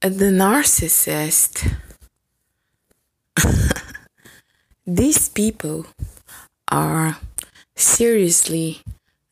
[0.00, 1.70] the narcissist,
[4.86, 5.86] these people
[6.68, 7.18] are
[7.76, 8.80] seriously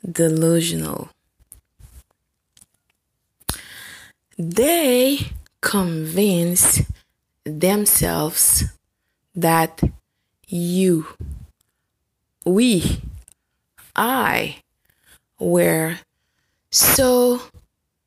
[0.05, 1.09] delusional.
[4.37, 6.83] They convince
[7.45, 8.65] themselves
[9.35, 9.81] that
[10.47, 11.07] you,
[12.45, 13.01] we,
[13.97, 14.59] I
[15.39, 15.99] were
[16.71, 17.41] so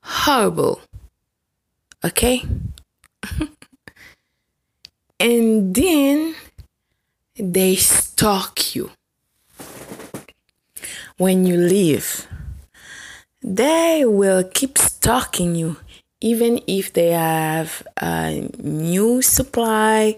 [0.03, 0.81] horrible.
[2.03, 2.43] Okay?
[5.19, 6.35] and then
[7.35, 8.91] they stalk you
[11.17, 12.27] when you leave.
[13.41, 15.77] They will keep stalking you
[16.21, 20.17] even if they have a new supply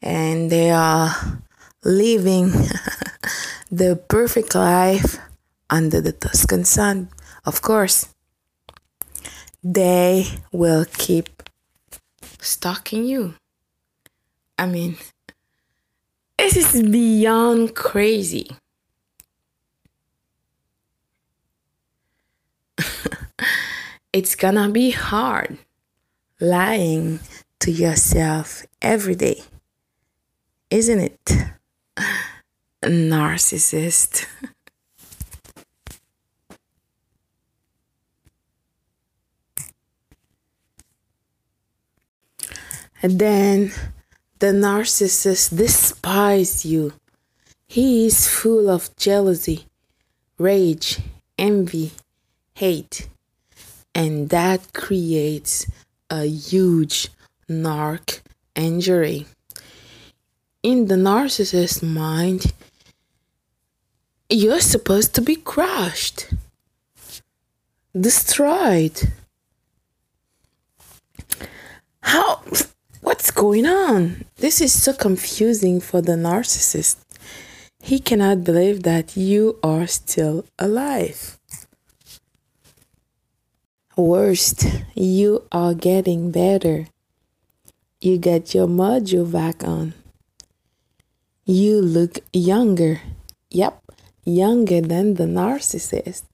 [0.00, 1.40] and they are
[1.84, 2.50] living
[3.70, 5.18] the perfect life
[5.68, 7.08] under the Tuscan sun.
[7.44, 8.13] Of course,
[9.64, 11.42] they will keep
[12.38, 13.34] stalking you.
[14.58, 14.98] I mean,
[16.38, 18.50] this is beyond crazy.
[24.12, 25.56] it's gonna be hard
[26.38, 27.20] lying
[27.60, 29.42] to yourself every day,
[30.70, 31.20] isn't it?
[32.84, 34.26] Narcissist.
[43.04, 43.72] then
[44.38, 46.92] the narcissist despises you.
[47.66, 49.66] He is full of jealousy,
[50.38, 51.00] rage,
[51.38, 51.92] envy,
[52.54, 53.08] hate,
[53.94, 55.66] and that creates
[56.10, 57.08] a huge
[57.48, 58.20] narc
[58.54, 59.26] injury.
[60.62, 62.52] In the narcissist's mind,
[64.30, 66.28] you're supposed to be crushed,
[67.98, 69.12] destroyed.
[72.00, 72.42] How?
[73.44, 74.24] Going on?
[74.36, 76.96] This is so confusing for the narcissist.
[77.78, 81.38] He cannot believe that you are still alive.
[83.98, 86.86] Worst, you are getting better.
[88.00, 89.92] You get your mojo back on.
[91.44, 93.02] You look younger.
[93.50, 93.74] Yep,
[94.24, 96.24] younger than the narcissist.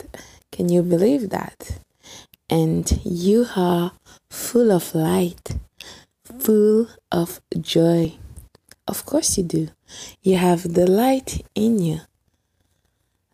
[0.52, 1.80] Can you believe that?
[2.48, 3.90] And you are
[4.30, 5.56] full of light,
[6.38, 8.14] full of joy.
[8.86, 9.68] Of course, you do.
[10.22, 12.00] You have the light in you.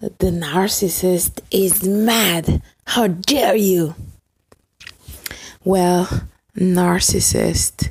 [0.00, 2.62] The narcissist is mad.
[2.86, 3.94] How dare you?
[5.64, 7.90] Well, narcissist,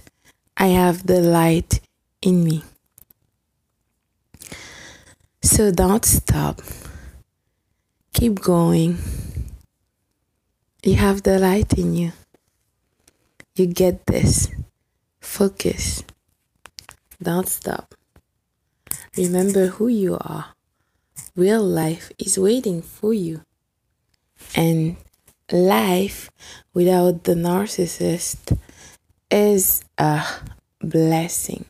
[0.56, 1.82] I have the light
[2.22, 2.64] in me.
[5.42, 6.62] So don't stop.
[8.14, 8.98] Keep going.
[10.84, 12.14] You have the light in you.
[13.56, 14.50] You get this.
[15.26, 16.04] Focus.
[17.22, 17.94] Don't stop.
[19.18, 20.54] Remember who you are.
[21.36, 23.42] Real life is waiting for you.
[24.56, 24.96] And
[25.52, 26.30] life
[26.74, 28.58] without the narcissist
[29.30, 30.24] is a
[30.80, 31.66] blessing.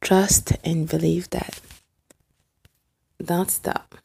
[0.00, 1.60] Trust and believe that.
[3.24, 3.96] Don't stop.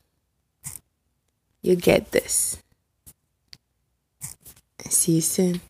[1.61, 2.63] You get this.
[4.89, 5.61] See you soon.